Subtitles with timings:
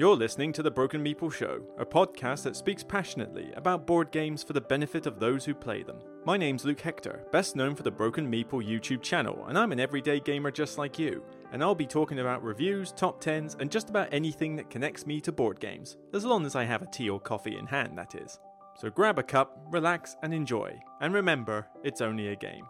[0.00, 4.42] You're listening to The Broken Meeple Show, a podcast that speaks passionately about board games
[4.42, 5.98] for the benefit of those who play them.
[6.24, 9.78] My name's Luke Hector, best known for the Broken Meeple YouTube channel, and I'm an
[9.78, 11.22] everyday gamer just like you.
[11.52, 15.20] And I'll be talking about reviews, top 10s, and just about anything that connects me
[15.20, 18.14] to board games, as long as I have a tea or coffee in hand, that
[18.14, 18.40] is.
[18.76, 20.80] So grab a cup, relax, and enjoy.
[21.02, 22.64] And remember, it's only a game.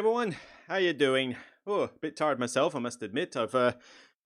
[0.00, 0.34] Everyone,
[0.66, 1.36] how you doing?
[1.66, 3.36] Oh, a bit tired myself, I must admit.
[3.36, 3.74] I've uh,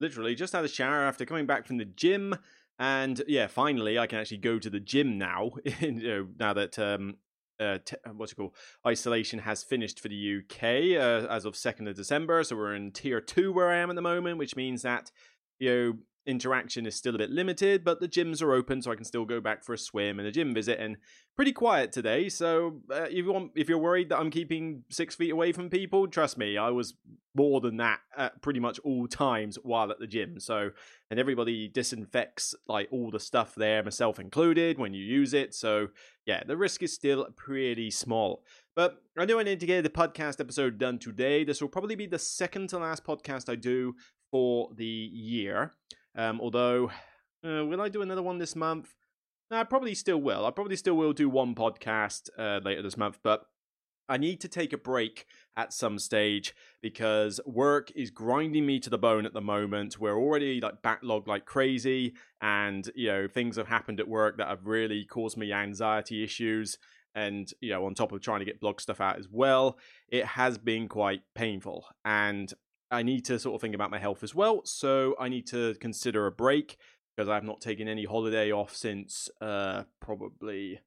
[0.00, 2.36] literally just had a shower after coming back from the gym,
[2.78, 5.50] and yeah, finally I can actually go to the gym now.
[5.80, 7.16] you know, now that um,
[7.58, 8.54] uh, t- what's it called?
[8.86, 12.92] Isolation has finished for the UK uh, as of second of December, so we're in
[12.92, 15.10] tier two where I am at the moment, which means that
[15.58, 15.92] you know
[16.26, 19.24] interaction is still a bit limited, but the gyms are open, so I can still
[19.24, 20.78] go back for a swim and a gym visit.
[20.80, 20.96] And
[21.36, 25.14] pretty quiet today, so uh, if you want, if you're worried that I'm keeping six
[25.14, 26.94] feet away from people, trust me, I was
[27.34, 30.38] more than that at pretty much all times while at the gym.
[30.38, 30.70] So,
[31.10, 35.54] and everybody disinfects like all the stuff there, myself included, when you use it.
[35.54, 35.88] So,
[36.26, 38.44] yeah, the risk is still pretty small.
[38.76, 41.44] But I know I need to get the podcast episode done today.
[41.44, 43.94] This will probably be the second to last podcast I do
[44.30, 45.72] for the year.
[46.16, 46.90] Um, although,
[47.44, 48.94] uh, will I do another one this month?
[49.50, 50.46] I probably still will.
[50.46, 53.46] I probably still will do one podcast uh, later this month, but
[54.08, 58.90] I need to take a break at some stage because work is grinding me to
[58.90, 59.98] the bone at the moment.
[59.98, 64.48] We're already like backlogged like crazy, and you know things have happened at work that
[64.48, 66.78] have really caused me anxiety issues.
[67.14, 69.78] And you know, on top of trying to get blog stuff out as well,
[70.08, 71.86] it has been quite painful.
[72.04, 72.52] And
[72.94, 74.62] I need to sort of think about my health as well.
[74.64, 76.78] So I need to consider a break
[77.14, 80.80] because I've not taken any holiday off since uh, probably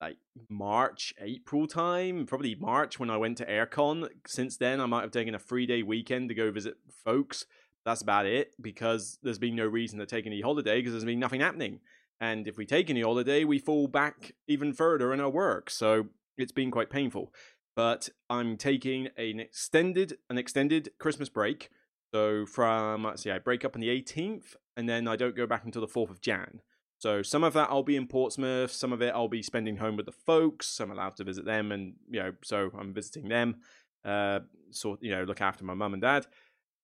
[0.00, 0.16] like
[0.48, 4.08] March, April time, probably March when I went to AireCon.
[4.26, 7.46] Since then, I might have taken a three day weekend to go visit folks.
[7.84, 11.20] That's about it because there's been no reason to take any holiday because there's been
[11.20, 11.80] nothing happening.
[12.20, 15.68] And if we take any holiday, we fall back even further in our work.
[15.68, 16.06] So
[16.38, 17.32] it's been quite painful
[17.76, 21.70] but I'm taking an extended an extended Christmas break.
[22.12, 25.46] So from let's see, I break up on the 18th, and then I don't go
[25.46, 26.60] back until the 4th of Jan.
[26.98, 29.96] So some of that I'll be in Portsmouth, some of it I'll be spending home
[29.96, 30.80] with the folks.
[30.80, 33.56] I'm allowed to visit them, and you know, so I'm visiting them.
[34.04, 36.26] Uh, sort you know, look after my mum and dad.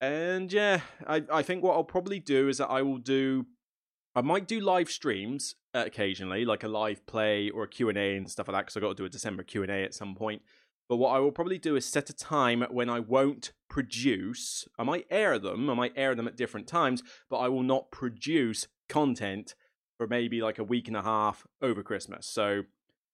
[0.00, 3.46] And yeah, I I think what I'll probably do is that I will do
[4.14, 8.28] I might do live streams uh, occasionally, like a live play or a Q&A and
[8.28, 10.42] stuff like that, because I've got to do a December Q&A at some point.
[10.90, 14.66] But what I will probably do is set a time when I won't produce.
[14.76, 17.92] I might air them, I might air them at different times, but I will not
[17.92, 19.54] produce content
[19.96, 22.26] for maybe like a week and a half over Christmas.
[22.26, 22.62] So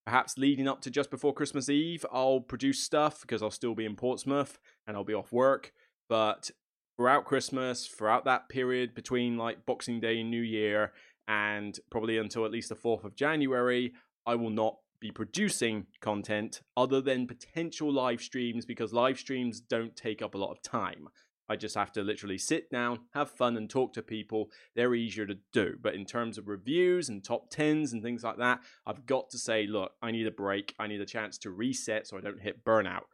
[0.07, 3.85] perhaps leading up to just before Christmas Eve, I'll produce stuff because I'll still be
[3.85, 5.75] in Portsmouth and I'll be off work.
[6.09, 6.51] But
[6.97, 10.95] throughout Christmas, throughout that period between like Boxing Day and New Year,
[11.29, 13.93] and probably until at least the 4th of January,
[14.25, 19.97] I will not be producing content other than potential live streams because live streams don't
[19.97, 21.09] take up a lot of time.
[21.49, 24.51] I just have to literally sit down, have fun, and talk to people.
[24.75, 25.77] They're easier to do.
[25.81, 29.39] But in terms of reviews and top 10s and things like that, I've got to
[29.39, 30.75] say, look, I need a break.
[30.79, 33.05] I need a chance to reset so I don't hit burnout.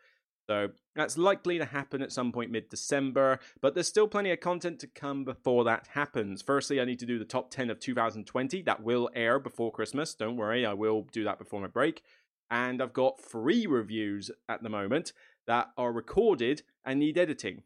[0.48, 4.40] So that's likely to happen at some point mid December, but there's still plenty of
[4.40, 6.42] content to come before that happens.
[6.42, 8.62] Firstly, I need to do the top 10 of 2020.
[8.62, 10.14] That will air before Christmas.
[10.14, 12.02] Don't worry, I will do that before my break.
[12.50, 15.12] And I've got three reviews at the moment
[15.46, 17.62] that are recorded and need editing.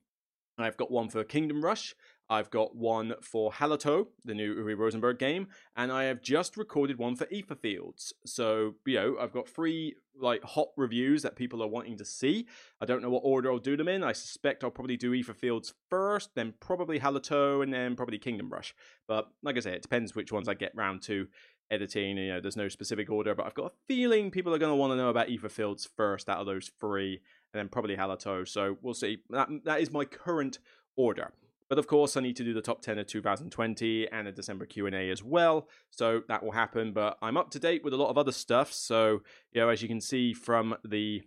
[0.59, 1.95] I've got one for Kingdom Rush,
[2.29, 6.99] I've got one for Hallertau, the new Uwe Rosenberg game, and I have just recorded
[6.99, 8.13] one for Aetherfields.
[8.25, 12.47] So, you know, I've got three like hot reviews that people are wanting to see.
[12.81, 14.03] I don't know what order I'll do them in.
[14.03, 18.75] I suspect I'll probably do Aetherfields first, then probably Hallertau, and then probably Kingdom Rush.
[19.07, 21.29] But like I say, it depends which ones I get round to
[21.71, 22.17] editing.
[22.17, 24.77] You know, there's no specific order, but I've got a feeling people are going to
[24.77, 27.21] want to know about Aetherfields first out of those three,
[27.53, 28.49] and then probably Hallertau.
[28.49, 29.19] So we'll see.
[29.31, 30.59] That that is my current
[30.97, 31.33] order.
[31.69, 34.67] But of course, I need to do the top 10 of 2020 and a December
[34.67, 35.69] Q&A as well.
[35.91, 38.73] So that will happen, but I'm up to date with a lot of other stuff.
[38.73, 39.23] So,
[39.53, 41.23] you know, as you can see from the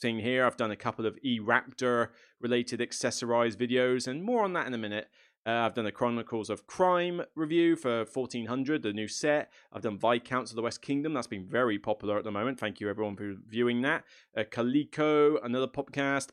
[0.00, 2.08] thing here, I've done a couple of E-Raptor
[2.40, 5.08] related accessorized videos and more on that in a minute.
[5.46, 9.52] Uh, I've done a Chronicles of Crime review for 1400, the new set.
[9.72, 11.14] I've done Viscounts of the West Kingdom.
[11.14, 12.58] That's been very popular at the moment.
[12.58, 14.02] Thank you everyone for viewing that.
[14.36, 16.30] Uh, Calico, another podcast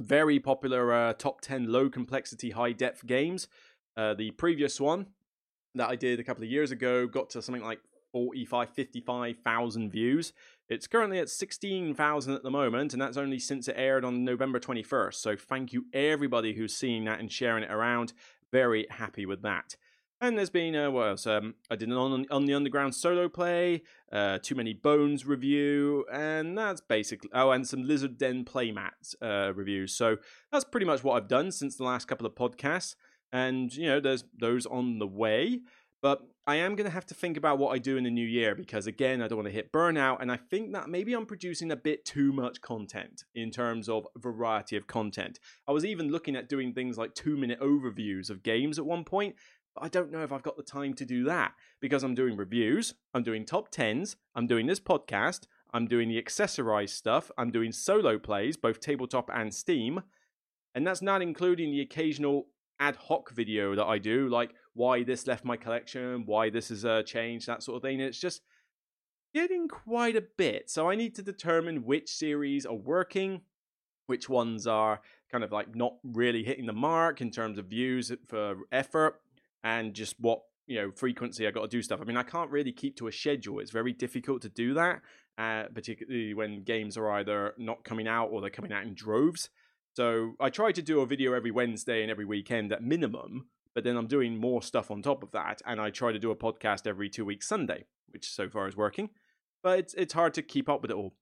[0.00, 3.48] very popular uh, top 10 low complexity, high depth games.
[3.96, 5.06] Uh, the previous one
[5.74, 7.80] that I did a couple of years ago got to something like
[8.12, 10.32] 45, 55,000 views.
[10.68, 14.60] It's currently at 16,000 at the moment, and that's only since it aired on November
[14.60, 15.14] 21st.
[15.14, 18.12] So thank you everybody who's seeing that and sharing it around.
[18.52, 19.76] Very happy with that.
[20.20, 21.26] And there's been uh, what else?
[21.28, 26.04] Um, I did an on, on the underground solo play, uh, too many bones review,
[26.12, 29.94] and that's basically oh, and some lizard den playmats uh, reviews.
[29.94, 30.16] So
[30.50, 32.96] that's pretty much what I've done since the last couple of podcasts.
[33.32, 35.60] And you know, there's those on the way.
[36.00, 38.24] But I am going to have to think about what I do in the new
[38.24, 40.22] year because, again, I don't want to hit burnout.
[40.22, 44.06] And I think that maybe I'm producing a bit too much content in terms of
[44.16, 45.40] variety of content.
[45.66, 49.02] I was even looking at doing things like two minute overviews of games at one
[49.02, 49.34] point.
[49.82, 52.94] I don't know if I've got the time to do that because I'm doing reviews,
[53.14, 57.72] I'm doing top 10s, I'm doing this podcast, I'm doing the accessorized stuff, I'm doing
[57.72, 60.02] solo plays, both tabletop and Steam.
[60.74, 62.48] And that's not including the occasional
[62.80, 66.84] ad hoc video that I do, like why this left my collection, why this has
[66.84, 68.00] uh, changed, that sort of thing.
[68.00, 68.42] It's just
[69.34, 70.70] getting quite a bit.
[70.70, 73.42] So I need to determine which series are working,
[74.06, 75.00] which ones are
[75.30, 79.20] kind of like not really hitting the mark in terms of views for effort,
[79.64, 82.00] and just what you know frequency I got to do stuff.
[82.00, 83.60] I mean, I can't really keep to a schedule.
[83.60, 85.00] It's very difficult to do that,
[85.38, 89.48] uh, particularly when games are either not coming out or they're coming out in droves.
[89.94, 93.82] So I try to do a video every Wednesday and every weekend at minimum, but
[93.84, 96.36] then I'm doing more stuff on top of that, and I try to do a
[96.36, 99.10] podcast every two weeks Sunday, which so far is working.
[99.62, 101.14] But it's it's hard to keep up with it all.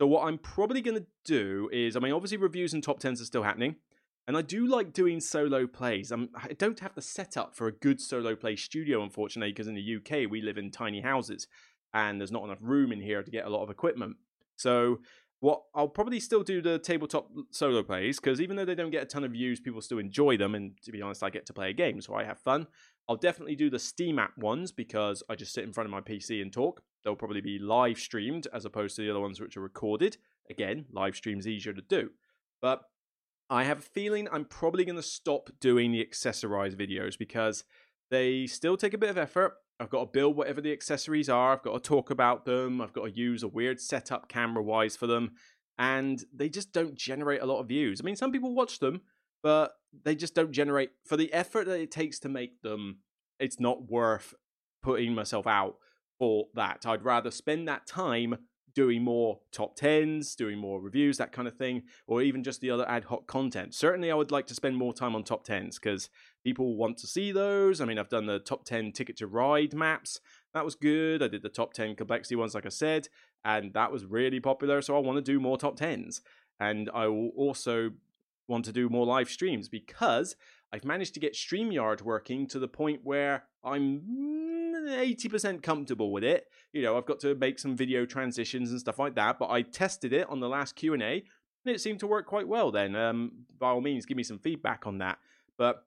[0.00, 3.20] So what I'm probably going to do is, I mean, obviously reviews and top tens
[3.20, 3.76] are still happening,
[4.26, 6.10] and I do like doing solo plays.
[6.10, 9.74] I'm, I don't have the setup for a good solo play studio, unfortunately, because in
[9.74, 11.46] the UK we live in tiny houses,
[11.94, 14.16] and there's not enough room in here to get a lot of equipment.
[14.56, 15.00] So
[15.40, 19.02] what I'll probably still do the tabletop solo plays because even though they don't get
[19.02, 20.54] a ton of views, people still enjoy them.
[20.54, 22.66] And to be honest, I get to play a game, so I have fun.
[23.08, 26.00] I'll definitely do the Steam app ones because I just sit in front of my
[26.00, 26.82] PC and talk.
[27.04, 30.16] They'll probably be live streamed as opposed to the other ones which are recorded.
[30.50, 32.10] Again, live stream's easier to do.
[32.60, 32.82] But
[33.48, 37.64] I have a feeling I'm probably going to stop doing the accessorized videos because
[38.10, 41.52] they still take a bit of effort I've got to build whatever the accessories are.
[41.52, 42.80] I've got to talk about them.
[42.80, 45.32] I've got to use a weird setup camera wise for them.
[45.78, 48.00] And they just don't generate a lot of views.
[48.00, 49.02] I mean, some people watch them,
[49.42, 49.72] but
[50.04, 53.00] they just don't generate, for the effort that it takes to make them,
[53.38, 54.32] it's not worth
[54.82, 55.76] putting myself out
[56.18, 56.86] for that.
[56.86, 58.36] I'd rather spend that time
[58.76, 62.70] doing more top 10s, doing more reviews, that kind of thing, or even just the
[62.70, 63.74] other ad hoc content.
[63.74, 66.10] Certainly, I would like to spend more time on top 10s because
[66.44, 67.80] people want to see those.
[67.80, 70.20] I mean, I've done the top 10 ticket to ride maps.
[70.52, 71.22] That was good.
[71.22, 73.08] I did the top 10 complexity ones, like I said,
[73.44, 74.82] and that was really popular.
[74.82, 76.20] So I want to do more top 10s.
[76.60, 77.92] And I will also
[78.46, 80.36] want to do more live streams because
[80.70, 84.02] I've managed to get StreamYard working to the point where I'm
[84.86, 86.46] 80% comfortable with it.
[86.72, 89.62] You know, I've got to make some video transitions and stuff like that, but I
[89.62, 91.24] tested it on the last Q&A
[91.66, 92.94] and it seemed to work quite well then.
[92.94, 95.18] Um, by all means, give me some feedback on that.
[95.58, 95.84] But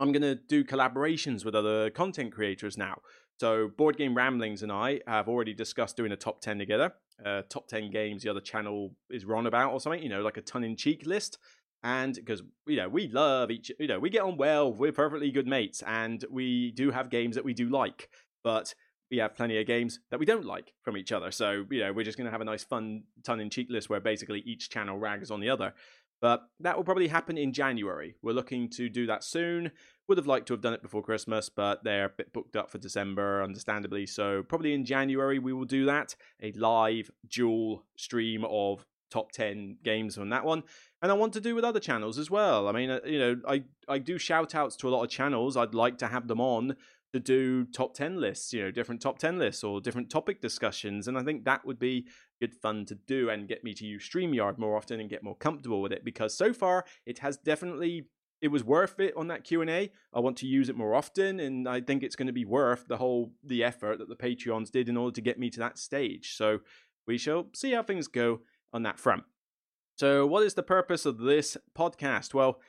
[0.00, 3.02] I'm going to do collaborations with other content creators now.
[3.38, 6.94] So, Board Game Ramblings and I have already discussed doing a top 10 together.
[7.24, 10.38] Uh, top 10 games the other channel is run about or something, you know, like
[10.38, 11.38] a tongue in cheek list.
[11.82, 15.30] And because, you know, we love each, you know, we get on well, we're perfectly
[15.30, 18.10] good mates, and we do have games that we do like,
[18.44, 18.74] but
[19.10, 21.30] we have plenty of games that we don't like from each other.
[21.30, 23.90] So, you know, we're just going to have a nice, fun tongue in cheek list
[23.90, 25.74] where basically each channel rags on the other.
[26.20, 28.14] But that will probably happen in January.
[28.22, 29.70] We're looking to do that soon.
[30.06, 32.70] Would have liked to have done it before Christmas, but they're a bit booked up
[32.70, 34.06] for December, understandably.
[34.06, 39.78] So, probably in January, we will do that a live dual stream of top 10
[39.82, 40.62] games on that one.
[41.02, 42.68] And I want to do with other channels as well.
[42.68, 45.56] I mean, uh, you know, I, I do shout outs to a lot of channels.
[45.56, 46.76] I'd like to have them on
[47.12, 51.08] to do top 10 lists, you know, different top 10 lists or different topic discussions.
[51.08, 52.06] And I think that would be
[52.40, 55.36] good fun to do and get me to use StreamYard more often and get more
[55.36, 58.06] comfortable with it because so far it has definitely
[58.40, 59.90] it was worth it on that Q&A.
[60.14, 62.86] I want to use it more often and I think it's going to be worth
[62.88, 65.78] the whole the effort that the Patreons did in order to get me to that
[65.78, 66.34] stage.
[66.36, 66.60] So
[67.06, 68.40] we shall see how things go
[68.72, 69.24] on that front.
[69.96, 72.32] So what is the purpose of this podcast?
[72.32, 72.60] Well,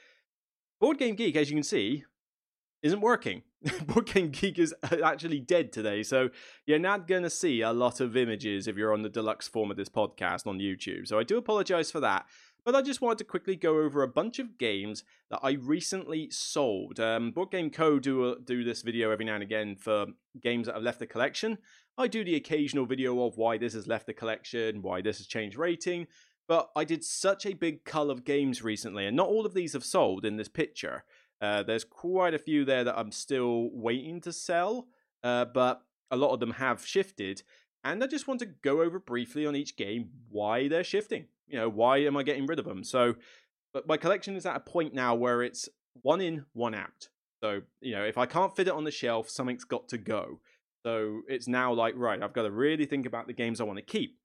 [0.79, 2.03] Board Game Geek as you can see
[2.83, 3.43] isn't working.
[3.87, 6.29] Board Game Geek is uh, actually dead today, so
[6.65, 9.69] you're not going to see a lot of images if you're on the deluxe form
[9.69, 11.07] of this podcast on YouTube.
[11.07, 12.25] So I do apologize for that.
[12.63, 16.29] But I just wanted to quickly go over a bunch of games that I recently
[16.29, 16.99] sold.
[16.99, 17.97] Um, Board Game Co.
[17.97, 20.07] do, a, do this video every now and again for
[20.39, 21.57] games that have left the collection.
[21.97, 25.27] I do the occasional video of why this has left the collection, why this has
[25.27, 26.07] changed rating.
[26.47, 29.73] But I did such a big cull of games recently, and not all of these
[29.73, 31.03] have sold in this picture.
[31.41, 34.87] Uh, there's quite a few there that I'm still waiting to sell,
[35.23, 37.41] uh, but a lot of them have shifted.
[37.83, 41.25] And I just want to go over briefly on each game why they're shifting.
[41.47, 42.83] You know, why am I getting rid of them?
[42.83, 43.15] So,
[43.73, 45.67] but my collection is at a point now where it's
[46.01, 47.09] one in, one out.
[47.43, 50.39] So, you know, if I can't fit it on the shelf, something's got to go.
[50.85, 53.77] So it's now like, right, I've got to really think about the games I want
[53.77, 54.17] to keep.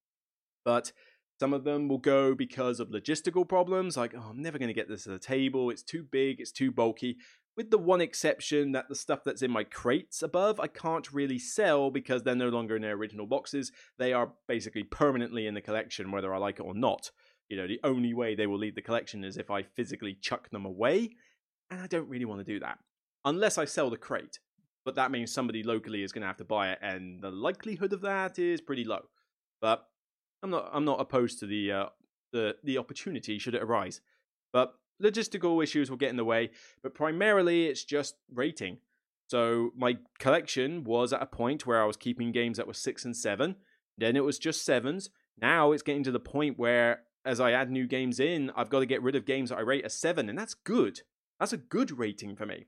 [0.64, 0.92] But
[1.38, 4.74] some of them will go because of logistical problems, like, oh, I'm never going to
[4.74, 5.70] get this to the table.
[5.70, 7.16] It's too big, it's too bulky.
[7.56, 11.38] With the one exception that the stuff that's in my crates above, I can't really
[11.38, 13.72] sell because they're no longer in their original boxes.
[13.98, 17.10] They are basically permanently in the collection, whether I like it or not.
[17.48, 20.50] You know, the only way they will leave the collection is if I physically chuck
[20.50, 21.16] them away,
[21.70, 22.78] and I don't really want to do that.
[23.24, 24.38] Unless I sell the crate.
[24.84, 27.92] But that means somebody locally is going to have to buy it, and the likelihood
[27.92, 29.06] of that is pretty low.
[29.60, 29.84] But
[30.42, 31.86] I'm not I'm not opposed to the uh,
[32.32, 34.00] the the opportunity should it arise.
[34.52, 36.50] But logistical issues will get in the way,
[36.82, 38.78] but primarily it's just rating.
[39.28, 43.04] So my collection was at a point where I was keeping games that were 6
[43.04, 43.56] and 7,
[43.98, 45.08] then it was just 7s.
[45.40, 48.80] Now it's getting to the point where as I add new games in, I've got
[48.80, 51.00] to get rid of games that I rate a 7 and that's good.
[51.40, 52.66] That's a good rating for me.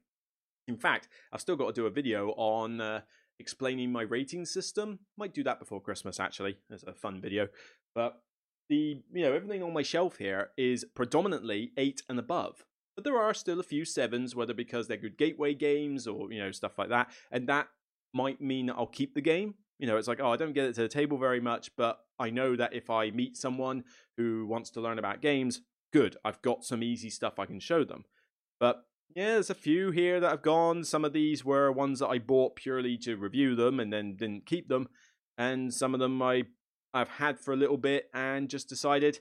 [0.67, 3.01] In fact, I've still got to do a video on uh,
[3.39, 4.99] explaining my rating system.
[5.17, 6.59] Might do that before Christmas actually.
[6.69, 7.49] It's a fun video.
[7.95, 8.21] But
[8.69, 12.65] the you know everything on my shelf here is predominantly eight and above.
[12.95, 16.41] But there are still a few sevens, whether because they're good gateway games or you
[16.41, 17.69] know stuff like that, and that
[18.13, 19.55] might mean that I'll keep the game.
[19.79, 22.01] You know, it's like oh, I don't get it to the table very much, but
[22.19, 23.85] I know that if I meet someone
[24.17, 25.61] who wants to learn about games,
[25.93, 28.05] good, I've got some easy stuff I can show them.
[28.59, 28.85] But
[29.15, 30.85] yeah, there's a few here that have gone.
[30.85, 34.47] Some of these were ones that I bought purely to review them and then didn't
[34.47, 34.89] keep them.
[35.37, 36.45] And some of them I
[36.95, 39.21] I've had for a little bit and just decided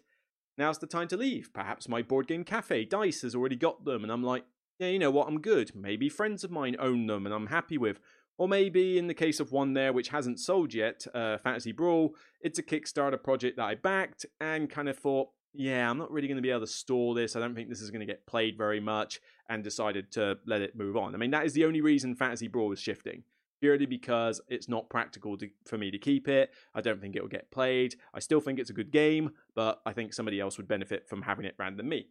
[0.58, 1.52] now's the time to leave.
[1.54, 4.46] Perhaps my board game cafe, Dice, has already got them, and I'm like,
[4.80, 5.76] yeah, you know what, I'm good.
[5.76, 8.00] Maybe friends of mine own them and I'm happy with.
[8.38, 12.14] Or maybe in the case of one there which hasn't sold yet, uh, Fantasy Brawl,
[12.42, 16.28] it's a Kickstarter project that I backed and kind of thought, yeah, I'm not really
[16.28, 17.36] going to be able to store this.
[17.36, 19.20] I don't think this is going to get played very much,
[19.50, 21.16] and decided to let it move on.
[21.16, 23.24] I mean, that is the only reason Fantasy Brawl is shifting
[23.60, 26.52] purely because it's not practical to, for me to keep it.
[26.74, 27.96] I don't think it will get played.
[28.14, 31.22] I still think it's a good game, but I think somebody else would benefit from
[31.24, 32.08] having it rather than me.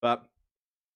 [0.00, 0.28] But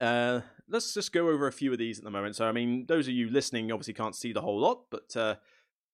[0.01, 2.37] uh, let's just go over a few of these at the moment.
[2.37, 5.37] So, I mean, those of you listening obviously can't see the whole lot, but uh,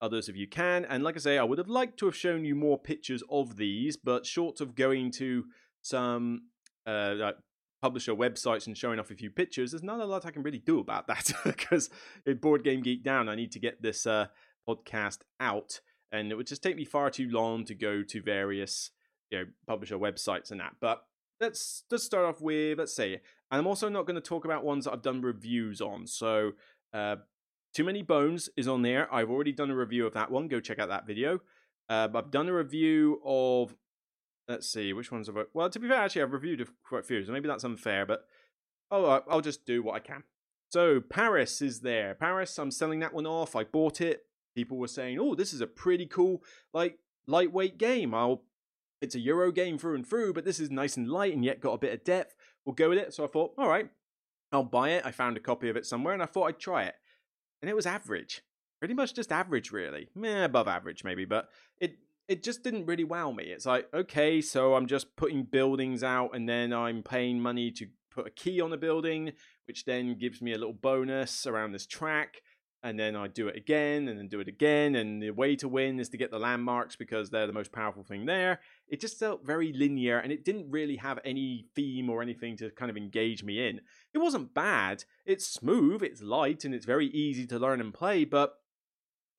[0.01, 0.85] others of you can.
[0.85, 3.57] And like I say, I would have liked to have shown you more pictures of
[3.57, 5.45] these, but short of going to
[5.81, 6.49] some
[6.87, 7.37] uh, like
[7.83, 10.61] publisher websites and showing off a few pictures, there's not a lot I can really
[10.61, 11.91] do about that because
[12.25, 14.29] in Board Game Geek Down, I need to get this uh,
[14.67, 15.81] podcast out,
[16.13, 18.91] and it would just take me far too long to go to various
[19.31, 20.77] you know publisher websites and that.
[20.81, 21.05] But
[21.41, 24.65] let's let's start off with let's say, and I'm also not going to talk about
[24.65, 26.07] ones that I've done reviews on.
[26.07, 26.53] So,
[26.95, 27.17] uh,
[27.75, 29.13] Too Many Bones is on there.
[29.13, 30.47] I've already done a review of that one.
[30.47, 31.41] Go check out that video.
[31.89, 33.75] Uh, I've done a review of
[34.49, 35.45] Let's see, which ones have I...
[35.55, 38.27] Well, to be fair, actually, I've reviewed quite a few, so maybe that's unfair, but...
[38.91, 40.25] Oh, I'll just do what I can.
[40.69, 42.15] So, Paris is there.
[42.15, 43.57] Paris, I'm selling that one off.
[43.57, 44.25] I bought it.
[44.55, 46.43] People were saying, oh, this is a pretty cool,
[46.75, 48.15] like, lightweight game.
[48.15, 48.43] I'll...
[49.01, 51.61] It's a Euro game through and through, but this is nice and light and yet
[51.61, 52.37] got a bit of depth.
[52.65, 53.13] We'll go with it.
[53.13, 53.91] So I thought, all right,
[54.53, 55.05] I'll buy it.
[55.05, 56.95] I found a copy of it somewhere and I thought I'd try it.
[57.61, 58.43] And it was average.
[58.79, 60.09] Pretty much just average, really.
[60.15, 61.49] Meh, above average, maybe, but
[61.81, 61.97] it
[62.29, 63.45] it just didn't really wow me.
[63.45, 67.87] It's like, okay, so I'm just putting buildings out and then I'm paying money to
[68.11, 69.33] put a key on a building,
[69.67, 72.43] which then gives me a little bonus around this track.
[72.85, 74.97] And then I do it again and then do it again.
[74.97, 78.03] And the way to win is to get the landmarks because they're the most powerful
[78.03, 78.59] thing there.
[78.89, 82.71] It just felt very linear and it didn't really have any theme or anything to
[82.71, 83.83] kind of engage me in.
[84.13, 85.05] It wasn't bad.
[85.25, 88.55] It's smooth, it's light, and it's very easy to learn and play, but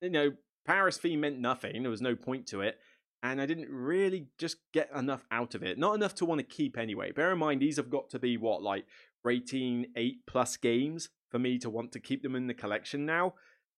[0.00, 0.32] you know,
[0.66, 1.82] Paris theme meant nothing.
[1.82, 2.78] There was no point to it.
[3.22, 5.78] And I didn't really just get enough out of it.
[5.78, 7.10] Not enough to want to keep anyway.
[7.10, 8.84] Bear in mind, these have got to be what, like
[9.22, 13.34] rating 8 plus games for me to want to keep them in the collection now.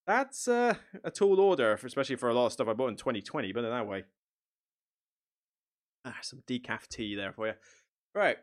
[0.06, 0.74] That's uh,
[1.04, 3.70] a tall order, especially for a lot of stuff I bought in 2020, but in
[3.70, 4.04] that way.
[6.04, 7.54] Ah, some decaf tea there for you.
[8.14, 8.38] Right.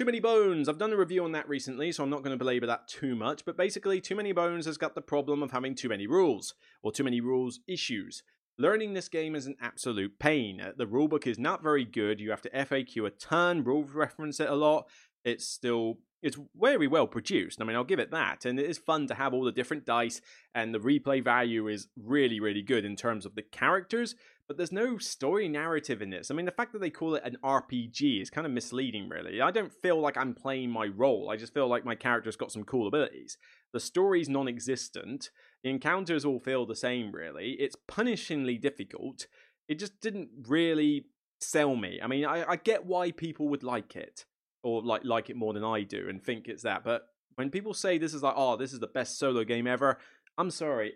[0.00, 0.66] Too Many Bones.
[0.66, 3.14] I've done a review on that recently, so I'm not going to belabor that too
[3.14, 3.44] much.
[3.44, 6.90] But basically, Too Many Bones has got the problem of having too many rules, or
[6.90, 8.22] too many rules issues.
[8.56, 10.58] Learning this game is an absolute pain.
[10.58, 12.18] Uh, the rulebook is not very good.
[12.18, 14.88] You have to FAQ a ton, rule reference it a lot,
[15.24, 17.60] it's still it's very well produced.
[17.60, 18.44] I mean, I'll give it that.
[18.44, 20.20] And it is fun to have all the different dice,
[20.54, 24.14] and the replay value is really, really good in terms of the characters,
[24.46, 26.30] but there's no story narrative in this.
[26.30, 29.40] I mean, the fact that they call it an RPG is kind of misleading, really.
[29.40, 32.52] I don't feel like I'm playing my role, I just feel like my character's got
[32.52, 33.38] some cool abilities.
[33.72, 35.30] The story's non existent,
[35.62, 37.56] the encounters all feel the same, really.
[37.58, 39.26] It's punishingly difficult.
[39.68, 41.06] It just didn't really
[41.40, 42.00] sell me.
[42.02, 44.26] I mean, I, I get why people would like it
[44.62, 46.84] or like like it more than I do and think it's that.
[46.84, 49.98] But when people say this is like, oh, this is the best solo game ever,
[50.36, 50.94] I'm sorry,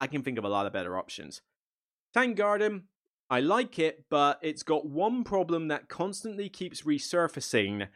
[0.00, 1.42] I can think of a lot of better options.
[2.14, 2.84] Tang Garden,
[3.28, 7.88] I like it, but it's got one problem that constantly keeps resurfacing.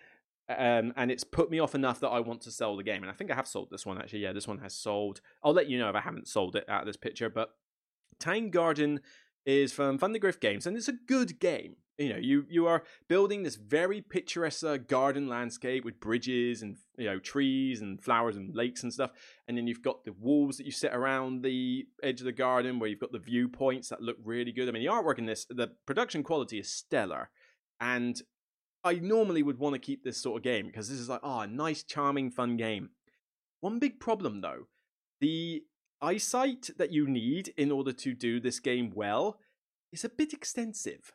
[0.49, 3.03] Um, and it's put me off enough that I want to sell the game.
[3.03, 4.21] And I think I have sold this one actually.
[4.21, 5.21] Yeah, this one has sold.
[5.45, 7.31] I'll let you know if I haven't sold it out of this picture.
[7.31, 7.51] But
[8.19, 9.01] Tang Garden
[9.47, 13.43] is from Thundergryph Games, and it's a good game you know you you are building
[13.43, 18.57] this very picturesque uh, garden landscape with bridges and you know trees and flowers and
[18.57, 19.11] lakes and stuff.
[19.47, 22.79] And then you've got the walls that you set around the edge of the garden
[22.79, 24.69] where you've got the viewpoints that look really good.
[24.69, 27.31] I mean the artwork in this the production quality is stellar.
[27.81, 28.21] And
[28.83, 31.41] i normally would want to keep this sort of game because this is like oh
[31.41, 32.91] a nice charming fun game.
[33.61, 34.69] One big problem though
[35.21, 35.65] the
[36.01, 39.39] eyesight that you need in order to do this game well
[39.93, 41.13] is a bit extensive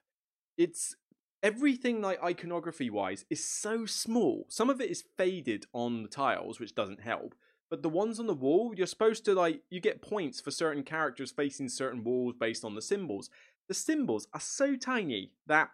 [0.58, 0.96] it's
[1.44, 4.46] everything like iconography wise is so small.
[4.50, 7.36] Some of it is faded on the tiles, which doesn't help.
[7.70, 10.84] But the ones on the wall, you're supposed to like you get points for certain
[10.84, 13.30] characters facing certain walls based on the symbols.
[13.68, 15.70] The symbols are so tiny that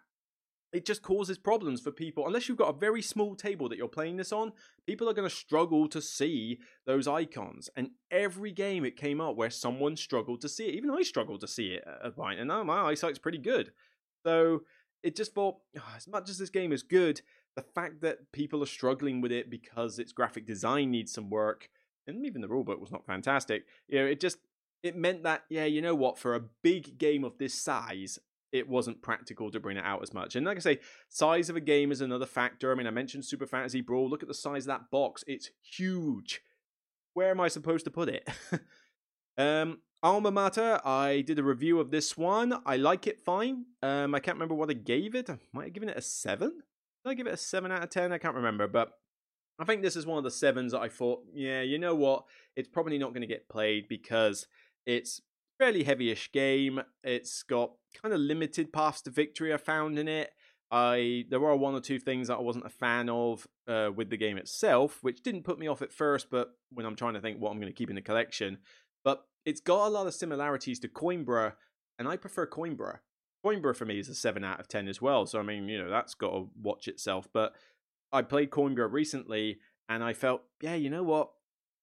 [0.72, 2.26] it just causes problems for people.
[2.26, 4.52] Unless you've got a very small table that you're playing this on,
[4.86, 7.68] people are going to struggle to see those icons.
[7.76, 10.74] And every game it came up where someone struggled to see it.
[10.74, 13.72] Even I struggled to see it at a point, and now my eyesight's pretty good.
[14.24, 14.62] So
[15.02, 17.20] it just thought, oh, as much as this game is good,
[17.56, 21.68] the fact that people are struggling with it because its graphic design needs some work,
[22.06, 23.64] and even the rulebook was not fantastic.
[23.88, 24.38] You know, it just
[24.82, 28.18] it meant that yeah, you know what, for a big game of this size,
[28.52, 30.36] it wasn't practical to bring it out as much.
[30.36, 32.72] And like I say, size of a game is another factor.
[32.72, 34.08] I mean, I mentioned Super Fantasy Brawl.
[34.08, 36.42] Look at the size of that box; it's huge.
[37.14, 38.28] Where am I supposed to put it?
[39.38, 42.60] um, Alma Mater, I did a review of this one.
[42.66, 43.66] I like it fine.
[43.82, 45.30] Um, I can't remember what I gave it.
[45.30, 46.50] I might have given it a 7?
[46.50, 48.12] Did I give it a 7 out of 10?
[48.12, 48.90] I can't remember, but
[49.60, 52.24] I think this is one of the 7s that I thought, yeah, you know what?
[52.56, 54.48] It's probably not going to get played because
[54.86, 55.20] it's
[55.56, 56.82] fairly heavyish game.
[57.04, 57.70] It's got
[58.02, 60.32] kind of limited paths to victory I found in it.
[60.72, 64.10] I there were one or two things that I wasn't a fan of uh, with
[64.10, 66.28] the game itself, which didn't put me off at first.
[66.30, 68.58] But when I'm trying to think what I'm going to keep in the collection,
[69.04, 71.54] but it's got a lot of similarities to Coimbra,
[71.98, 72.98] and I prefer Coimbra.
[73.44, 75.26] Coimbra for me is a 7 out of 10 as well.
[75.26, 77.26] So, I mean, you know, that's got to watch itself.
[77.32, 77.52] But
[78.12, 81.30] I played Coimbra recently, and I felt, yeah, you know what?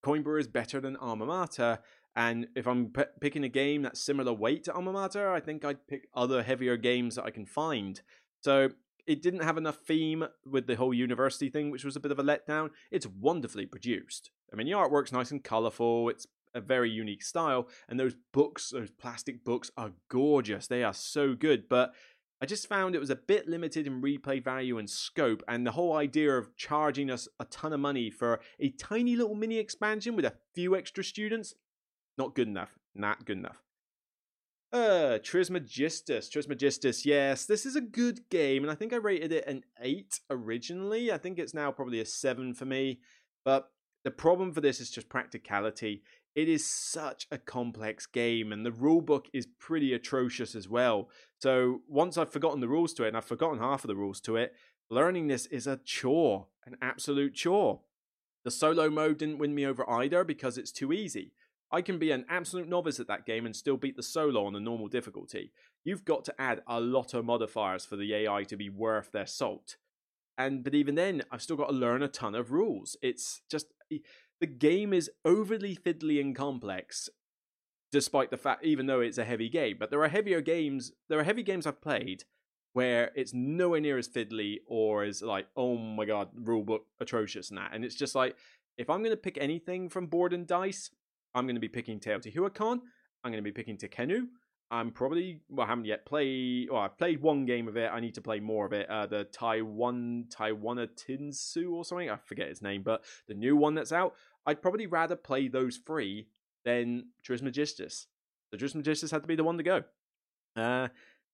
[0.04, 1.80] Coimbra is better than Alma Mater.
[2.16, 5.64] And if I'm p- picking a game that's similar weight to Alma Mater, I think
[5.64, 8.00] I'd pick other heavier games that I can find.
[8.42, 8.70] So
[9.06, 12.18] it didn't have enough theme with the whole university thing, which was a bit of
[12.18, 12.70] a letdown.
[12.90, 14.30] It's wonderfully produced.
[14.52, 16.08] I mean, the artwork's nice and colourful.
[16.08, 17.68] It's a very unique style.
[17.88, 20.66] And those books, those plastic books, are gorgeous.
[20.66, 21.68] They are so good.
[21.68, 21.94] But
[22.42, 25.72] I just found it was a bit limited in replay value and scope, and the
[25.72, 30.16] whole idea of charging us a ton of money for a tiny little mini expansion
[30.16, 31.54] with a few extra students,
[32.16, 32.78] not good enough.
[32.94, 33.62] Not good enough.
[34.72, 36.28] Uh, Trismegistus.
[36.28, 37.44] Trismegistus, yes.
[37.44, 41.12] This is a good game, and I think I rated it an 8 originally.
[41.12, 43.00] I think it's now probably a 7 for me.
[43.44, 43.70] But
[44.04, 46.02] the problem for this is just practicality
[46.34, 51.08] it is such a complex game and the rule book is pretty atrocious as well.
[51.38, 54.20] So once I've forgotten the rules to it, and I've forgotten half of the rules
[54.22, 54.54] to it,
[54.90, 57.80] learning this is a chore, an absolute chore.
[58.44, 61.32] The solo mode didn't win me over either because it's too easy.
[61.72, 64.52] I can be an absolute novice at that game and still beat the solo on
[64.52, 65.52] the normal difficulty.
[65.84, 69.26] You've got to add a lot of modifiers for the AI to be worth their
[69.26, 69.76] salt.
[70.36, 72.96] And but even then, I've still got to learn a ton of rules.
[73.02, 73.66] It's just
[74.40, 77.08] the game is overly fiddly and complex
[77.92, 81.18] despite the fact even though it's a heavy game but there are heavier games there
[81.18, 82.24] are heavy games i've played
[82.72, 87.58] where it's nowhere near as fiddly or as like oh my god rulebook atrocious and
[87.58, 88.36] that and it's just like
[88.78, 90.90] if i'm going to pick anything from board and dice
[91.34, 92.80] i'm going to be picking teotihuacan
[93.24, 94.26] i'm going to be picking tekhenu
[94.70, 97.98] i'm probably well i haven't yet played well i've played one game of it i
[97.98, 102.48] need to play more of it uh, the taiwan taiwana tinsu or something i forget
[102.48, 104.14] its name but the new one that's out
[104.46, 106.28] I'd probably rather play those three
[106.64, 108.06] than Trismegistus.
[108.50, 109.84] So Trismegistus had to be the one to go.
[110.56, 110.88] Uh,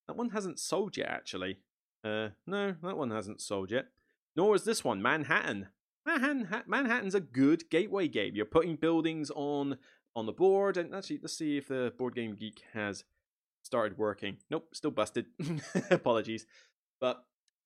[0.06, 1.58] that one hasn't sold yet, actually.
[2.04, 3.86] Uh, no, that one hasn't sold yet.
[4.36, 5.68] nor is this one, Manhattan.
[6.04, 8.36] Manhattan Manhattan's a good gateway game.
[8.36, 9.78] You're putting buildings on
[10.14, 13.04] on the board, and actually, let's see if the Board Game Geek has
[13.62, 14.38] started working.
[14.48, 15.26] Nope, still busted.
[15.90, 16.46] Apologies,
[17.00, 17.24] but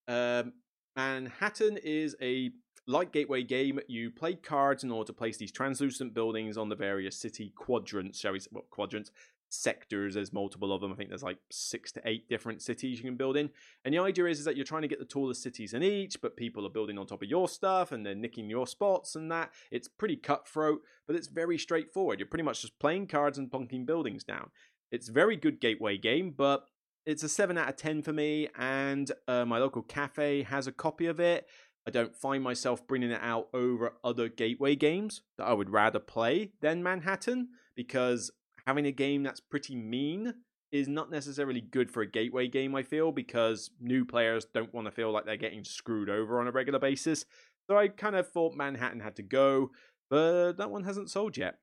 [0.09, 0.55] um,
[0.97, 2.51] Manhattan is a
[2.87, 3.81] light gateway game.
[3.89, 8.19] You play cards in order to place these translucent buildings on the various city quadrants,
[8.19, 9.11] shall we say, well, quadrants,
[9.49, 10.15] sectors.
[10.15, 10.93] There's multiple of them.
[10.93, 13.51] I think there's like six to eight different cities you can build in.
[13.85, 16.21] And the idea is, is that you're trying to get the tallest cities in each,
[16.21, 19.31] but people are building on top of your stuff and they're nicking your spots and
[19.31, 19.51] that.
[19.71, 22.19] It's pretty cutthroat, but it's very straightforward.
[22.19, 24.51] You're pretty much just playing cards and plunking buildings down.
[24.91, 26.67] It's very good gateway game, but
[27.07, 30.73] it's a 7 out of 10 for me, and uh, my local cafe has a
[30.73, 31.47] copy of it.
[31.87, 35.99] I don't find myself bringing it out over other gateway games that I would rather
[35.99, 38.31] play than Manhattan because
[38.67, 40.35] having a game that's pretty mean
[40.71, 44.87] is not necessarily good for a gateway game, I feel, because new players don't want
[44.87, 47.25] to feel like they're getting screwed over on a regular basis.
[47.67, 49.71] So I kind of thought Manhattan had to go,
[50.09, 51.59] but that one hasn't sold yet.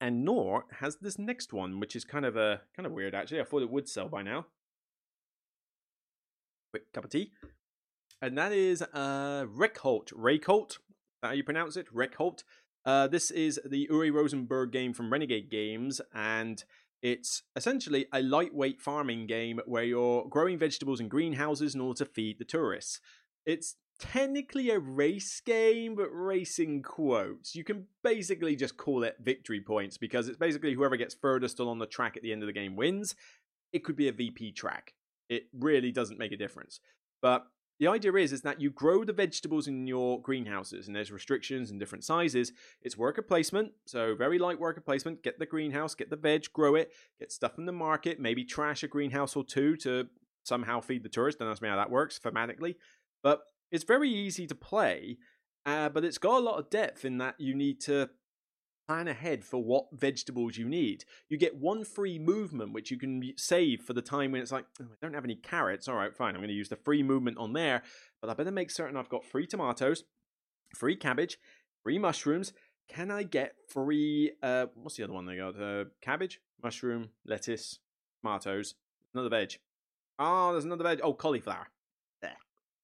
[0.00, 3.40] And nor has this next one, which is kind of a kind of weird actually.
[3.40, 4.46] I thought it would sell by now.
[6.72, 7.32] Quick cup of tea.
[8.20, 10.12] And that is uh Reykholt.
[10.12, 10.78] Reykholt,
[11.22, 11.86] how you pronounce it?
[11.94, 12.42] Reykholt.
[12.84, 16.62] Uh, this is the Uwe Rosenberg game from Renegade Games, and
[17.02, 22.04] it's essentially a lightweight farming game where you're growing vegetables in greenhouses in order to
[22.04, 23.00] feed the tourists.
[23.44, 27.54] It's technically a race game, but racing quotes.
[27.54, 31.78] You can basically just call it victory points because it's basically whoever gets furthest along
[31.78, 33.14] the track at the end of the game wins.
[33.72, 34.94] It could be a VP track.
[35.28, 36.80] It really doesn't make a difference.
[37.20, 37.46] But
[37.78, 41.70] the idea is is that you grow the vegetables in your greenhouses and there's restrictions
[41.70, 46.08] in different sizes it's worker placement so very light worker placement get the greenhouse get
[46.08, 49.76] the veg grow it get stuff in the market maybe trash a greenhouse or two
[49.76, 50.06] to
[50.42, 52.76] somehow feed the tourists don't ask me how that works thematically
[53.22, 55.18] but it's very easy to play
[55.66, 58.08] uh, but it's got a lot of depth in that you need to
[58.86, 61.04] plan ahead for what vegetables you need.
[61.28, 64.64] You get one free movement, which you can save for the time when it's like,
[64.80, 65.88] oh, I don't have any carrots.
[65.88, 66.34] All right, fine.
[66.34, 67.82] I'm going to use the free movement on there,
[68.20, 70.04] but I better make certain I've got free tomatoes,
[70.76, 71.36] free cabbage,
[71.82, 72.52] free mushrooms.
[72.88, 74.30] Can I get free?
[74.40, 75.60] Uh, what's the other one they got?
[75.60, 77.80] Uh, cabbage, mushroom, lettuce,
[78.22, 78.76] tomatoes,
[79.12, 79.58] another veg.
[80.20, 81.00] Oh, there's another veg.
[81.02, 81.70] Oh, cauliflower.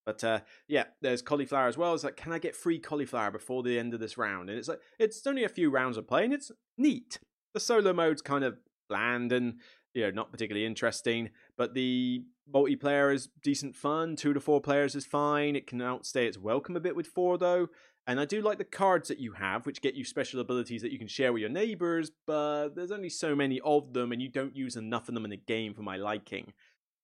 [0.05, 1.95] But uh, yeah, there's cauliflower as well.
[1.95, 4.51] It's like, can I get free cauliflower before the end of this round?
[4.51, 7.21] And it's like, it's only a few rounds of play, and it's neat.
[7.55, 9.55] The solo mode's kind of bland and
[9.95, 14.17] you know not particularly interesting, but the multiplayer is decent fun.
[14.17, 15.57] Two to four players is fine.
[15.57, 17.69] It can outstay its welcome a bit with four though.
[18.07, 20.91] And I do like the cards that you have, which get you special abilities that
[20.91, 24.29] you can share with your neighbors, but there's only so many of them, and you
[24.29, 26.53] don't use enough of them in the game for my liking.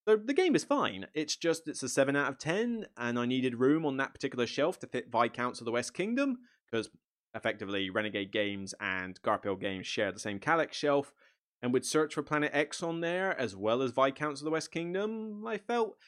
[0.09, 1.07] So the game is fine.
[1.13, 4.47] It's just it's a seven out of ten, and I needed room on that particular
[4.47, 6.89] shelf to fit Viscounts of the West Kingdom because
[7.35, 11.13] effectively Renegade Games and Garphill Games share the same Kallax shelf.
[11.61, 14.71] And with Search for Planet X on there, as well as Viscounts of the West
[14.71, 15.99] Kingdom, I felt,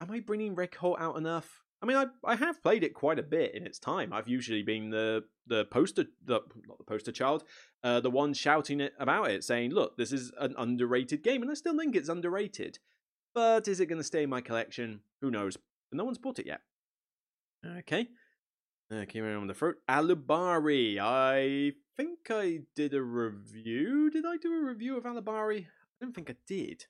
[0.00, 1.60] am I bringing Reykholt out enough?
[1.82, 4.14] I mean, I I have played it quite a bit in its time.
[4.14, 7.44] I've usually been the the poster, the not the poster child,
[7.84, 11.50] uh, the one shouting it about it, saying, "Look, this is an underrated game," and
[11.50, 12.78] I still think it's underrated.
[13.34, 15.00] But is it going to stay in my collection?
[15.20, 15.56] Who knows?
[15.90, 16.60] But no one's bought it yet.
[17.64, 18.08] Okay.
[18.92, 19.76] Okay, we're on the fruit.
[19.88, 20.98] Alubari.
[21.00, 24.10] I think I did a review.
[24.10, 25.66] Did I do a review of Alubari?
[25.66, 26.84] I don't think I did.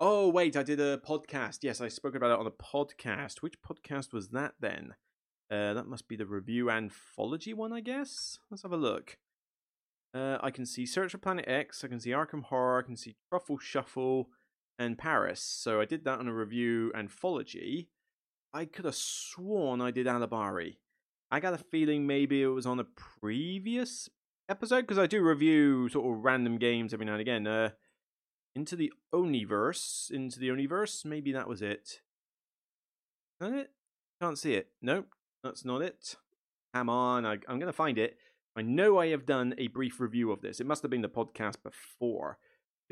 [0.00, 1.58] Oh, wait, I did a podcast.
[1.62, 3.42] Yes, I spoke about it on a podcast.
[3.42, 4.94] Which podcast was that then?
[5.50, 8.38] Uh, that must be the review anthology one, I guess.
[8.50, 9.18] Let's have a look.
[10.14, 11.84] Uh, I can see Search for Planet X.
[11.84, 12.80] I can see Arkham Horror.
[12.82, 14.30] I can see Truffle Shuffle
[14.78, 15.40] and Paris.
[15.40, 17.88] So I did that on a review anthology.
[18.52, 20.76] I could have sworn I did Alubari.
[21.30, 24.08] I got a feeling maybe it was on a previous
[24.48, 27.46] episode because I do review sort of random games every now and again.
[27.46, 27.70] Uh,
[28.54, 31.04] into the Oniverse, into the Oniverse.
[31.04, 32.00] Maybe that was it.
[33.40, 33.70] Is that it?
[34.20, 34.68] Can't see it.
[34.82, 36.16] Nope, that's not it.
[36.74, 38.18] Come on, I, I'm going to find it.
[38.54, 40.60] I know I have done a brief review of this.
[40.60, 42.38] It must have been the podcast before.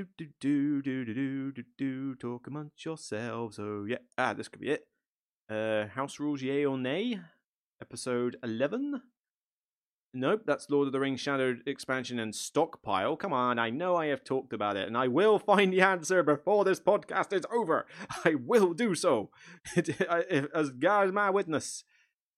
[0.00, 2.14] Do do do do do do do do.
[2.14, 3.58] Talk amongst yourselves.
[3.58, 3.98] Oh yeah.
[4.16, 4.86] Ah, this could be it.
[5.50, 7.20] Uh, House rules, yay or nay?
[7.82, 9.02] Episode eleven.
[10.14, 13.14] Nope, that's Lord of the Rings Shadowed Expansion and Stockpile.
[13.16, 16.22] Come on, I know I have talked about it, and I will find the answer
[16.22, 17.84] before this podcast is over.
[18.24, 19.28] I will do so,
[19.76, 21.84] as God is my witness.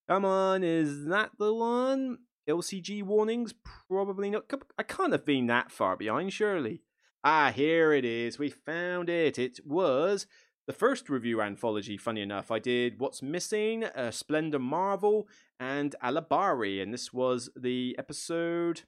[0.09, 2.18] Come on, is that the one?
[2.48, 3.55] LCG warnings?
[3.88, 4.51] Probably not.
[4.77, 6.83] I can't have been that far behind, surely.
[7.24, 8.38] Ah, here it is.
[8.38, 9.38] We found it.
[9.38, 10.26] It was
[10.66, 12.50] the first review anthology, funny enough.
[12.50, 15.28] I did What's Missing, uh, Splendor Marvel,
[15.61, 18.82] and Alubari, and this was the episode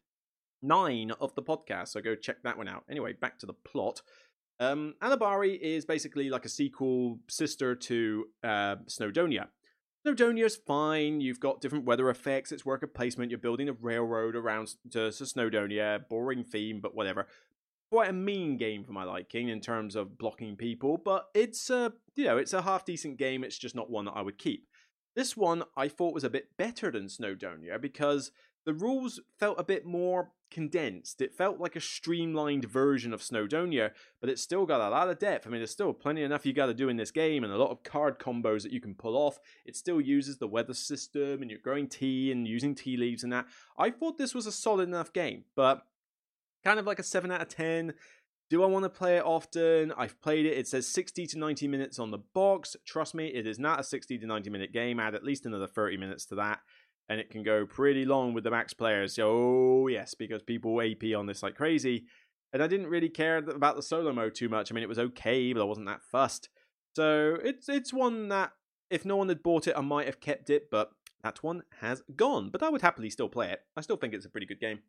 [0.62, 1.88] nine of the podcast.
[1.88, 2.82] So go check that one out.
[2.90, 4.02] Anyway, back to the plot.
[4.58, 9.46] Um, Alubari is basically like a sequel sister to uh, Snowdonia.
[10.04, 11.20] Snowdonia's fine.
[11.20, 12.50] You've got different weather effects.
[12.50, 13.30] It's worker placement.
[13.30, 16.08] You're building a railroad around to, to Snowdonia.
[16.08, 17.26] Boring theme, but whatever.
[17.94, 21.92] Quite a mean game for my liking in terms of blocking people, but it's a
[22.16, 23.44] you know it's a half decent game.
[23.44, 24.66] It's just not one that I would keep.
[25.14, 28.32] This one I thought was a bit better than Snowdonia because
[28.66, 31.20] the rules felt a bit more condensed.
[31.20, 35.20] It felt like a streamlined version of Snowdonia, but it's still got a lot of
[35.20, 35.46] depth.
[35.46, 37.56] I mean, there's still plenty enough you got to do in this game and a
[37.56, 39.38] lot of card combos that you can pull off.
[39.64, 43.32] It still uses the weather system and you're growing tea and using tea leaves and
[43.32, 43.46] that.
[43.78, 45.86] I thought this was a solid enough game, but
[46.64, 47.94] kind of like a 7 out of 10.
[48.50, 49.92] Do I want to play it often?
[49.96, 50.58] I've played it.
[50.58, 52.76] It says 60 to 90 minutes on the box.
[52.86, 55.00] Trust me, it is not a 60 to 90 minute game.
[55.00, 56.60] Add at least another 30 minutes to that
[57.08, 59.18] and it can go pretty long with the max players.
[59.20, 62.04] Oh yes, because people AP on this like crazy.
[62.52, 64.70] And I didn't really care about the solo mode too much.
[64.70, 66.48] I mean, it was okay, but I wasn't that fussed.
[66.96, 68.52] So it's it's one that
[68.90, 70.90] if no one had bought it, I might have kept it, but
[71.22, 72.50] that one has gone.
[72.50, 73.60] But I would happily still play it.
[73.76, 74.80] I still think it's a pretty good game.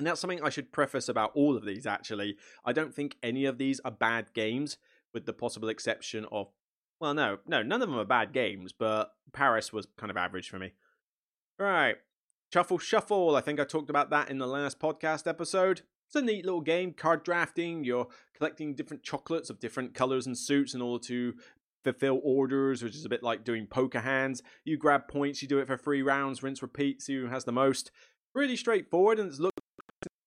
[0.00, 2.38] And that's something I should preface about all of these, actually.
[2.64, 4.78] I don't think any of these are bad games,
[5.12, 6.48] with the possible exception of
[7.02, 10.48] well, no, no, none of them are bad games, but Paris was kind of average
[10.48, 10.72] for me.
[11.58, 11.96] Right.
[12.50, 13.36] Truffle Shuffle.
[13.36, 15.82] I think I talked about that in the last podcast episode.
[16.06, 17.84] It's a neat little game, card drafting.
[17.84, 21.34] You're collecting different chocolates of different colors and suits in order to
[21.84, 24.42] fulfill orders, which is a bit like doing poker hands.
[24.64, 27.52] You grab points, you do it for three rounds, rinse, repeat, see who has the
[27.52, 27.90] most.
[28.34, 29.40] Really straightforward, and it's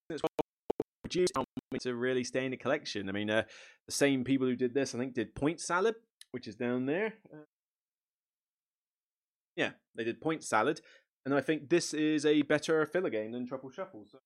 [0.10, 3.10] looked to really stay in the collection.
[3.10, 3.44] I mean, uh,
[3.88, 5.96] the same people who did this, I think, did Point Salad,
[6.32, 7.16] which is down there.
[7.32, 7.46] Uh,
[9.56, 10.82] yeah, they did Point Salad,
[11.26, 14.06] and I think this is a better filler game than Truffle Shuffle.
[14.10, 14.20] So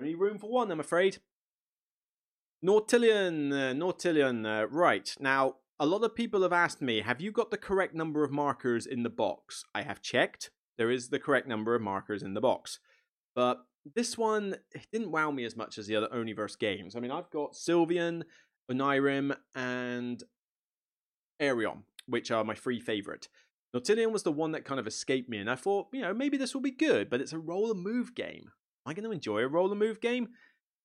[0.00, 1.18] only room for one, I'm afraid.
[2.64, 5.14] Nautilion, uh, Nautilion, uh, right.
[5.20, 8.30] Now, a lot of people have asked me, have you got the correct number of
[8.30, 9.64] markers in the box?
[9.74, 10.50] I have checked.
[10.78, 12.78] There is the correct number of markers in the box.
[13.34, 13.58] But
[13.94, 14.56] this one
[14.92, 16.96] didn't wow me as much as the other Oniverse games.
[16.96, 18.24] I mean, I've got Sylvion,
[18.70, 20.22] Onirim, and
[21.40, 23.28] Aerion, which are my three favorite.
[23.74, 26.36] Nautilion was the one that kind of escaped me, and I thought, you know, maybe
[26.36, 28.50] this will be good, but it's a roll and move game.
[28.86, 30.28] Am I going to enjoy a roll and move game?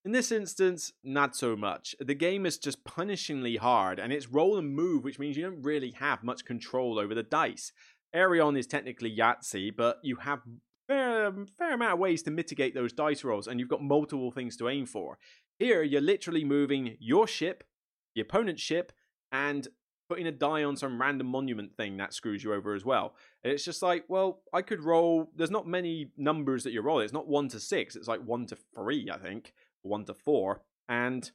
[0.03, 1.95] In this instance, not so much.
[1.99, 5.61] The game is just punishingly hard, and it's roll and move, which means you don't
[5.61, 7.71] really have much control over the dice.
[8.13, 10.39] Aerion is technically Yahtzee, but you have
[10.91, 14.31] fair, um, fair amount of ways to mitigate those dice rolls, and you've got multiple
[14.31, 15.17] things to aim for.
[15.57, 17.63] Here, you're literally moving your ship,
[18.15, 18.91] the opponent's ship,
[19.31, 19.67] and
[20.09, 23.15] putting a die on some random monument thing that screws you over as well.
[23.43, 25.31] And it's just like, well, I could roll.
[25.35, 26.99] There's not many numbers that you roll.
[26.99, 27.95] It's not one to six.
[27.95, 30.63] It's like one to three, I think, one to four.
[30.89, 31.31] And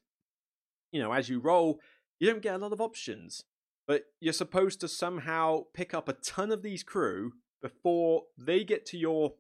[0.93, 1.81] you know, as you roll,
[2.21, 3.45] you don't get a lot of options.
[3.89, 8.85] But you're supposed to somehow pick up a ton of these crew before they get
[8.87, 9.35] to your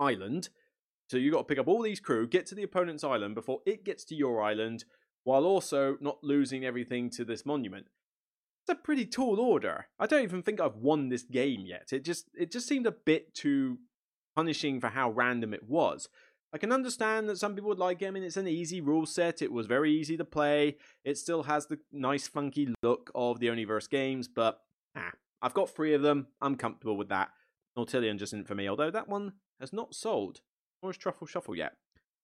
[0.00, 0.48] island.
[1.08, 3.60] So you've got to pick up all these crew, get to the opponent's island before
[3.66, 4.84] it gets to your island,
[5.24, 7.86] while also not losing everything to this monument
[8.62, 9.88] It's a pretty tall order.
[9.98, 11.88] I don't even think I've won this game yet.
[11.92, 13.78] It just it just seemed a bit too
[14.34, 16.08] punishing for how random it was.
[16.52, 18.08] I can understand that some people would like it.
[18.08, 19.40] I mean, it's an easy rule set.
[19.40, 20.78] It was very easy to play.
[21.04, 24.60] It still has the nice, funky look of the Oniverse games, but
[24.96, 26.26] ah, I've got three of them.
[26.40, 27.30] I'm comfortable with that.
[27.76, 30.40] Nautilion just isn't for me, although that one has not sold,
[30.82, 31.76] nor Truffle Shuffle yet.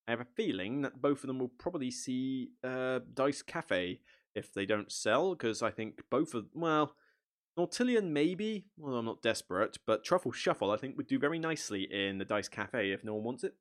[0.08, 4.00] I have a feeling that both of them will probably see uh, Dice Cafe
[4.34, 6.94] if they don't sell, because I think both of well,
[7.58, 8.66] Nautilion maybe.
[8.76, 12.24] Well, I'm not desperate, but Truffle Shuffle I think would do very nicely in the
[12.24, 13.54] Dice Cafe if no one wants it.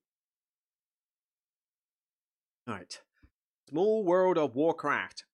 [2.68, 3.00] All right,
[3.70, 5.26] Small World of Warcraft.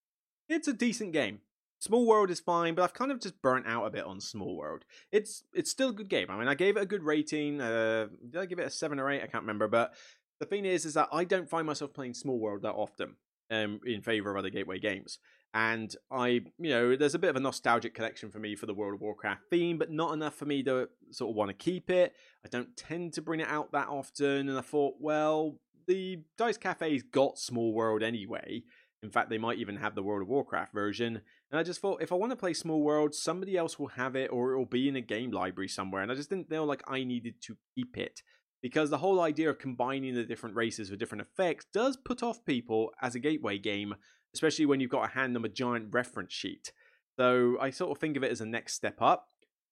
[0.47, 1.39] It's a decent game.
[1.81, 4.55] Small World is fine, but I've kind of just burnt out a bit on Small
[4.55, 4.85] World.
[5.11, 6.27] It's it's still a good game.
[6.29, 7.59] I mean, I gave it a good rating.
[7.59, 9.23] Uh, did I give it a seven or eight?
[9.23, 9.67] I can't remember.
[9.67, 9.93] But
[10.39, 13.15] the thing is, is that I don't find myself playing Small World that often
[13.49, 15.17] um, in favor of other gateway games.
[15.55, 16.27] And I,
[16.59, 19.01] you know, there's a bit of a nostalgic connection for me for the World of
[19.01, 22.13] Warcraft theme, but not enough for me to sort of want to keep it.
[22.45, 24.49] I don't tend to bring it out that often.
[24.49, 28.63] And I thought, well, the Dice Cafe's got Small World anyway.
[29.03, 31.21] In fact, they might even have the World of Warcraft version.
[31.51, 34.15] And I just thought, if I want to play Small World, somebody else will have
[34.15, 36.01] it or it will be in a game library somewhere.
[36.01, 38.21] And I just didn't feel like I needed to keep it
[38.61, 42.45] because the whole idea of combining the different races with different effects does put off
[42.45, 43.95] people as a gateway game
[44.33, 46.71] especially when you've got to hand them a giant reference sheet.
[47.17, 49.27] So I sort of think of it as a next step up.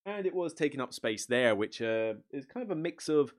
[0.06, 3.34] And it was taking up space there, which uh, is kind of a mix of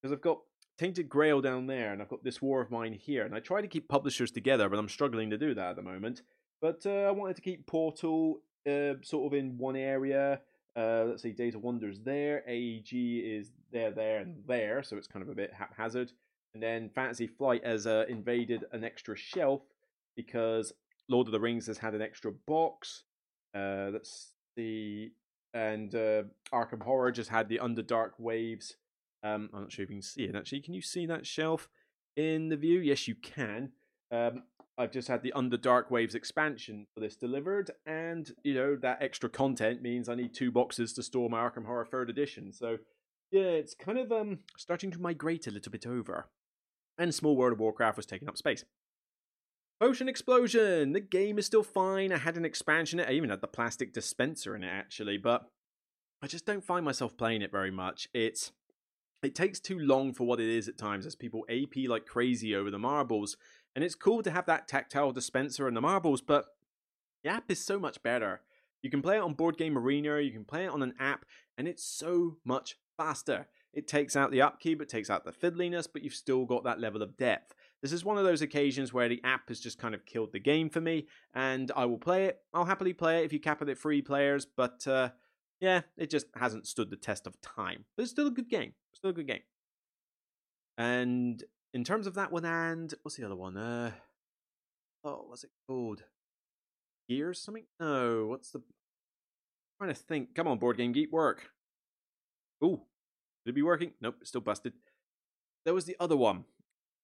[0.00, 0.38] because I've got
[0.78, 3.60] Tainted Grail down there, and I've got this War of Mine here, and I try
[3.60, 6.22] to keep publishers together, but I'm struggling to do that at the moment.
[6.60, 10.40] But uh, I wanted to keep Portal uh, sort of in one area.
[10.76, 15.06] Uh, let's see, Days of Wonders there, AEG is there, there, and there, so it's
[15.06, 16.12] kind of a bit haphazard.
[16.54, 19.62] And then Fantasy Flight has uh, invaded an extra shelf
[20.16, 20.72] because
[21.08, 23.04] Lord of the Rings has had an extra box.
[23.54, 25.12] Uh, let's see,
[25.54, 28.76] and uh, Arkham Horror just had the Under Dark Waves
[29.26, 30.60] um, I'm not sure if you can see it actually.
[30.60, 31.68] Can you see that shelf
[32.16, 32.80] in the view?
[32.80, 33.72] Yes, you can.
[34.10, 34.44] Um,
[34.78, 39.02] I've just had the Under Dark Waves expansion for this delivered, and you know that
[39.02, 42.52] extra content means I need two boxes to store my Arkham Horror Third Edition.
[42.52, 42.78] So
[43.30, 46.28] yeah, it's kind of um starting to migrate a little bit over.
[46.98, 48.64] And Small World of Warcraft was taking up space.
[49.80, 50.92] Potion Explosion!
[50.92, 52.10] The game is still fine.
[52.12, 53.00] I had an expansion.
[53.00, 55.50] I even had the plastic dispenser in it actually, but
[56.22, 58.08] I just don't find myself playing it very much.
[58.14, 58.52] It's
[59.22, 62.54] it takes too long for what it is at times as people AP like crazy
[62.54, 63.36] over the marbles.
[63.76, 66.46] And it's cool to have that tactile dispenser and the marbles, but
[67.22, 68.40] the app is so much better.
[68.82, 71.26] You can play it on Board Game Arena, you can play it on an app,
[71.58, 73.48] and it's so much faster.
[73.74, 76.80] It takes out the upkeep, it takes out the fiddliness, but you've still got that
[76.80, 77.54] level of depth.
[77.82, 80.40] This is one of those occasions where the app has just kind of killed the
[80.40, 82.40] game for me, and I will play it.
[82.54, 85.10] I'll happily play it if you cap it at three players, but uh,
[85.60, 87.84] yeah, it just hasn't stood the test of time.
[87.94, 88.72] But it's still a good game.
[88.94, 89.42] Still a good game.
[90.78, 91.44] And
[91.76, 93.54] in terms of that one, and what's the other one?
[93.54, 93.90] Uh,
[95.04, 96.04] oh, what's it called?
[97.06, 97.66] Gears something?
[97.78, 98.60] No, what's the?
[98.60, 100.34] I'm trying to think.
[100.34, 101.50] Come on, board game geek, work.
[102.64, 102.80] Ooh,
[103.44, 103.92] did it be working?
[104.00, 104.72] Nope, still busted.
[105.66, 106.44] There was the other one.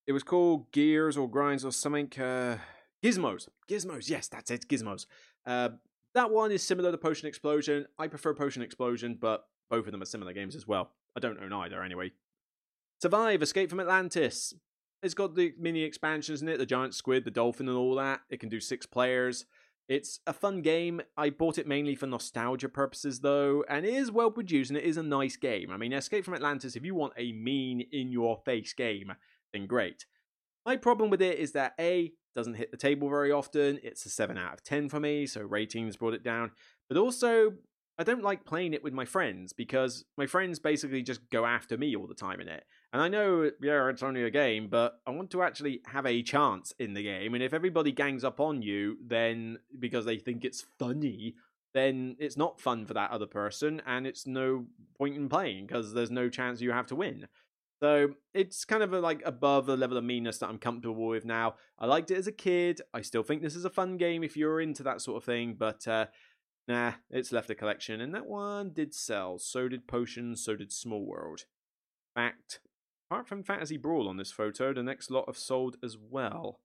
[0.06, 2.10] It was called Gears or Grinds or something.
[2.18, 2.56] Uh,
[3.04, 3.48] Gizmos.
[3.68, 4.08] Gizmos.
[4.08, 4.66] Yes, that's it.
[4.68, 5.04] Gizmos.
[5.44, 5.68] Uh,
[6.14, 7.84] that one is similar to Potion Explosion.
[7.98, 10.92] I prefer Potion Explosion, but both of them are similar games as well.
[11.14, 12.12] I don't own either anyway.
[13.02, 14.54] Survive, Escape from Atlantis.
[15.02, 18.20] It's got the mini expansions in it, the giant squid, the dolphin, and all that.
[18.30, 19.44] It can do six players.
[19.88, 21.02] It's a fun game.
[21.16, 24.84] I bought it mainly for nostalgia purposes, though, and it is well produced and it
[24.84, 25.72] is a nice game.
[25.72, 29.10] I mean, Escape from Atlantis, if you want a mean, in your face game,
[29.52, 30.06] then great.
[30.64, 33.80] My problem with it is that A, doesn't hit the table very often.
[33.82, 36.52] It's a 7 out of 10 for me, so ratings brought it down.
[36.88, 37.54] But also,
[37.98, 41.76] I don't like playing it with my friends because my friends basically just go after
[41.76, 42.62] me all the time in it.
[42.92, 46.22] And I know, yeah, it's only a game, but I want to actually have a
[46.22, 47.32] chance in the game.
[47.32, 51.36] And if everybody gangs up on you, then because they think it's funny,
[51.72, 54.66] then it's not fun for that other person, and it's no
[54.98, 57.28] point in playing because there's no chance you have to win.
[57.82, 61.24] So it's kind of a, like above the level of meanness that I'm comfortable with
[61.24, 61.54] now.
[61.78, 62.82] I liked it as a kid.
[62.92, 65.56] I still think this is a fun game if you're into that sort of thing,
[65.58, 66.06] but uh,
[66.68, 68.02] nah, it's left a collection.
[68.02, 69.38] And that one did sell.
[69.38, 71.46] So did Potion, so did Small World.
[72.14, 72.60] Fact,
[73.12, 76.60] apart from Fantasy Brawl on this photo, the next lot have sold as well.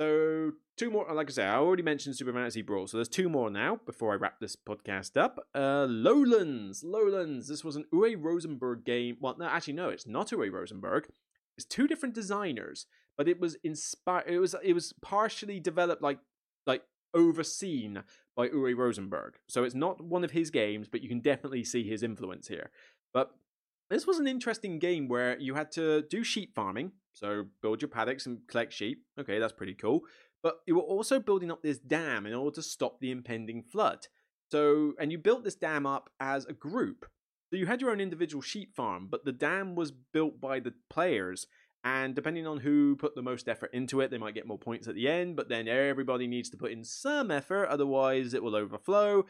[0.00, 1.06] So two more.
[1.12, 4.12] Like I say, I already mentioned Super Fantasy Brawl, so there's two more now before
[4.12, 5.38] I wrap this podcast up.
[5.54, 7.48] Uh, Lowlands, Lowlands.
[7.48, 9.18] This was an Uwe Rosenberg game.
[9.20, 11.08] Well, no, actually, no, it's not Uwe Rosenberg.
[11.58, 12.86] It's two different designers,
[13.18, 14.24] but it was inspired.
[14.26, 16.20] It was it was partially developed, like
[16.66, 18.04] like overseen
[18.34, 19.34] by Uwe Rosenberg.
[19.48, 22.70] So it's not one of his games, but you can definitely see his influence here.
[23.12, 23.32] But
[23.90, 27.88] this was an interesting game where you had to do sheep farming, so build your
[27.88, 29.02] paddocks and collect sheep.
[29.18, 30.00] Okay, that's pretty cool.
[30.42, 34.06] But you were also building up this dam in order to stop the impending flood.
[34.50, 37.06] So, and you built this dam up as a group.
[37.50, 40.74] So you had your own individual sheep farm, but the dam was built by the
[40.90, 41.46] players.
[41.82, 44.86] And depending on who put the most effort into it, they might get more points
[44.86, 45.36] at the end.
[45.36, 49.24] But then everybody needs to put in some effort, otherwise it will overflow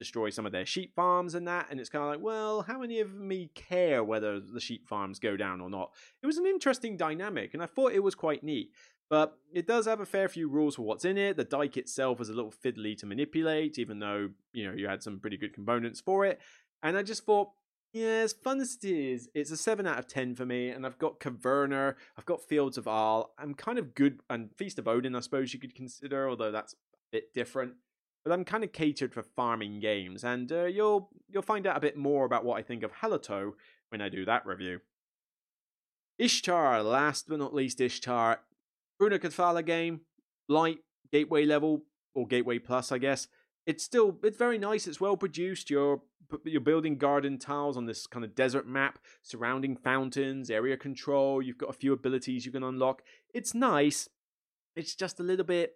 [0.00, 1.68] destroy some of their sheep farms and that.
[1.70, 5.20] And it's kind of like, well, how many of me care whether the sheep farms
[5.20, 5.92] go down or not?
[6.22, 8.72] It was an interesting dynamic, and I thought it was quite neat.
[9.08, 11.36] But it does have a fair few rules for what's in it.
[11.36, 15.02] The dike itself is a little fiddly to manipulate, even though, you know, you had
[15.02, 16.40] some pretty good components for it.
[16.82, 17.50] And I just thought,
[17.92, 20.70] yeah, as fun as it is, it's a 7 out of 10 for me.
[20.70, 23.32] And I've got Caverna, I've got Fields of Arle.
[23.36, 26.74] I'm kind of good, and Feast of Odin, I suppose you could consider, although that's
[26.74, 26.76] a
[27.10, 27.74] bit different
[28.24, 31.80] but I'm kind of catered for farming games, and uh, you'll you'll find out a
[31.80, 33.52] bit more about what I think of Hallertau
[33.88, 34.80] when I do that review.
[36.18, 38.40] Ishtar, last but not least, Ishtar,
[38.98, 40.02] Bruno Cathala game,
[40.48, 40.78] light
[41.10, 43.28] gateway level or gateway plus, I guess.
[43.66, 44.86] It's still it's very nice.
[44.86, 45.70] It's well produced.
[45.70, 46.02] You're
[46.44, 51.40] you're building garden tiles on this kind of desert map, surrounding fountains, area control.
[51.42, 53.02] You've got a few abilities you can unlock.
[53.32, 54.08] It's nice.
[54.76, 55.74] It's just a little bit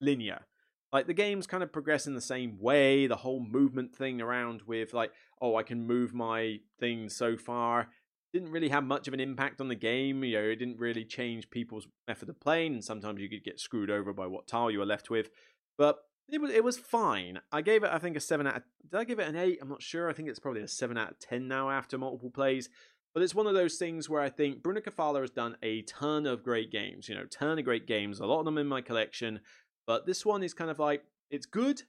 [0.00, 0.46] linear.
[0.92, 3.06] Like the games kind of progress in the same way.
[3.06, 7.88] The whole movement thing around with like, oh, I can move my thing so far
[8.36, 10.22] didn't really have much of an impact on the game.
[10.22, 13.60] You know, it didn't really change people's method of playing, and sometimes you could get
[13.60, 15.30] screwed over by what tile you were left with.
[15.78, 17.40] But it was it was fine.
[17.50, 18.56] I gave it, I think, a seven out.
[18.56, 19.58] Of, did I give it an eight?
[19.62, 20.10] I'm not sure.
[20.10, 22.68] I think it's probably a seven out of ten now after multiple plays.
[23.14, 26.26] But it's one of those things where I think Bruno Cathala has done a ton
[26.26, 27.08] of great games.
[27.08, 28.20] You know, ton of great games.
[28.20, 29.40] A lot of them in my collection.
[29.86, 31.82] But this one is kind of like it's good,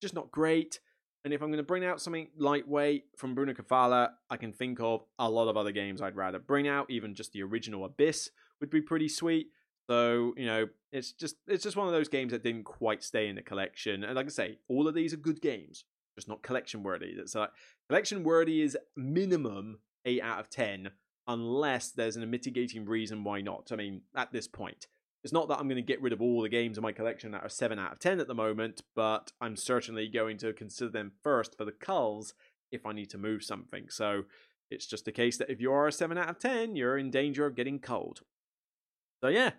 [0.00, 0.80] just not great.
[1.24, 4.80] And if I'm going to bring out something lightweight from Bruno Cathala, I can think
[4.80, 6.90] of a lot of other games I'd rather bring out.
[6.90, 8.30] Even just the original Abyss
[8.60, 9.48] would be pretty sweet.
[9.90, 13.28] So you know, it's just it's just one of those games that didn't quite stay
[13.28, 14.04] in the collection.
[14.04, 15.84] And like I say, all of these are good games,
[16.14, 17.14] just not collection worthy.
[17.16, 17.50] That's like
[17.88, 20.90] collection worthy is minimum eight out of ten,
[21.26, 23.70] unless there's a mitigating reason why not.
[23.72, 24.86] I mean, at this point,
[25.22, 27.32] it's not that I'm going to get rid of all the games in my collection
[27.32, 30.90] that are 7 out of 10 at the moment, but I'm certainly going to consider
[30.90, 32.34] them first for the culls
[32.72, 33.86] if I need to move something.
[33.90, 34.22] So
[34.70, 37.10] it's just a case that if you are a 7 out of 10, you're in
[37.10, 38.20] danger of getting cold.
[39.22, 39.50] So yeah,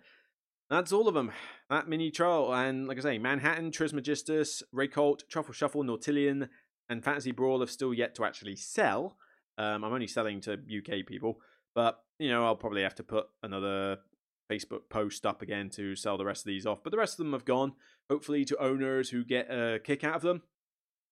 [0.68, 1.30] that's all of them.
[1.70, 6.48] That mini trial, and like I say, Manhattan, Trismegistus, Reykholt, Truffle Shuffle, Nautilion,
[6.88, 9.16] and Fantasy Brawl have still yet to actually sell.
[9.58, 11.38] Um, I'm only selling to UK people,
[11.74, 13.98] but you know I'll probably have to put another
[14.52, 16.82] Facebook post up again to sell the rest of these off.
[16.82, 17.72] But the rest of them have gone,
[18.10, 20.42] hopefully, to owners who get a kick out of them.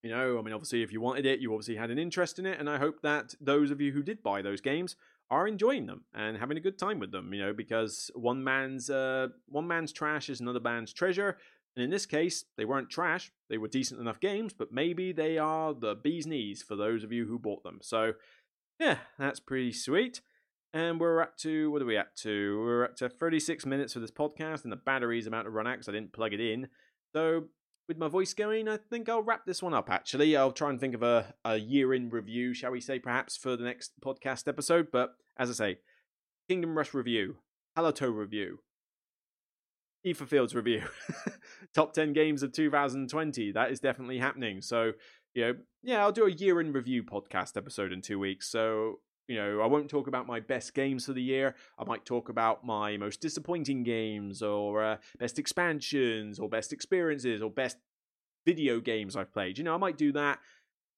[0.03, 2.47] You know, I mean, obviously, if you wanted it, you obviously had an interest in
[2.47, 4.97] it, and I hope that those of you who did buy those games
[5.31, 7.33] are enjoying them and having a good time with them.
[7.35, 11.37] You know, because one man's uh, one man's trash is another man's treasure,
[11.77, 15.37] and in this case, they weren't trash; they were decent enough games, but maybe they
[15.37, 17.81] are the bee's knees for those of you who bought them.
[17.83, 18.15] So,
[18.79, 20.23] yeah, that's pretty sweet.
[20.73, 22.61] And we're up to, what are we at to?
[22.61, 25.73] We're up to 36 minutes for this podcast, and the battery's about to run out
[25.73, 26.69] because I didn't plug it in.
[27.13, 27.47] So,
[27.89, 30.37] with my voice going, I think I'll wrap this one up actually.
[30.37, 33.57] I'll try and think of a, a year in review, shall we say, perhaps, for
[33.57, 34.89] the next podcast episode.
[34.93, 35.79] But as I say,
[36.49, 37.39] Kingdom Rush review,
[37.77, 38.61] Hallertau review,
[40.05, 40.85] Ether Fields review,
[41.75, 43.51] top 10 games of 2020.
[43.51, 44.63] That is definitely happening.
[44.63, 44.93] So,
[45.35, 48.49] you know, yeah, I'll do a year in review podcast episode in two weeks.
[48.49, 49.01] So
[49.31, 51.55] you know, I won't talk about my best games for the year.
[51.79, 57.41] I might talk about my most disappointing games or uh, best expansions or best experiences
[57.41, 57.77] or best
[58.45, 59.57] video games I've played.
[59.57, 60.41] You know, I might do that.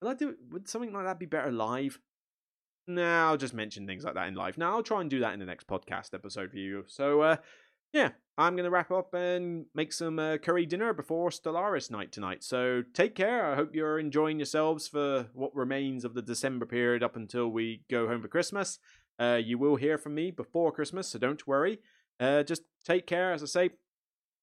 [0.01, 2.01] And I do would something like that be better live?
[2.87, 4.57] No, I'll just mention things like that in live.
[4.57, 6.85] Now I'll try and do that in the next podcast episode for you.
[6.87, 7.37] So uh
[7.93, 12.13] yeah, I'm going to wrap up and make some uh, curry dinner before Stellaris night
[12.13, 12.43] tonight.
[12.43, 13.53] So take care.
[13.53, 17.83] I hope you're enjoying yourselves for what remains of the December period up until we
[17.91, 18.79] go home for Christmas.
[19.21, 21.79] Uh, you will hear from me before Christmas, so don't worry.
[22.19, 23.33] Uh, just take care.
[23.33, 23.71] As I say,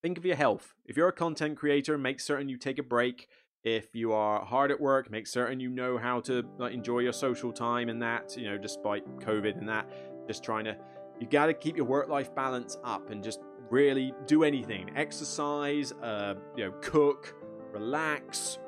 [0.04, 0.76] think of your health.
[0.86, 3.28] If you're a content creator, make certain you take a break.
[3.64, 7.14] If you are hard at work, make certain you know how to like, enjoy your
[7.14, 9.90] social time and that, you know, despite COVID and that.
[10.28, 10.78] Just trying to
[11.20, 13.40] you got to keep your work-life balance up and just
[13.70, 14.92] really do anything.
[14.96, 17.36] Exercise, uh, you know, cook,
[17.72, 18.60] relax,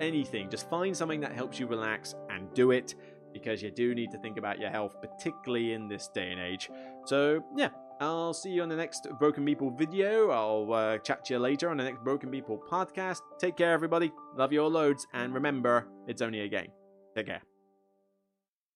[0.00, 0.50] anything.
[0.50, 2.94] Just find something that helps you relax and do it
[3.32, 6.70] because you do need to think about your health, particularly in this day and age.
[7.04, 7.68] So, yeah,
[8.00, 10.30] I'll see you on the next Broken People video.
[10.30, 13.20] I'll uh, chat to you later on the next Broken People podcast.
[13.38, 14.12] Take care, everybody.
[14.36, 15.06] Love you all loads.
[15.12, 16.70] And remember, it's only a game.
[17.14, 17.47] Take care.